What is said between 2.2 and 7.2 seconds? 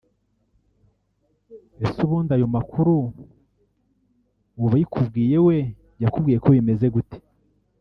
ayo makuru uwabikubwiye we yakubwiye ko bimeze gute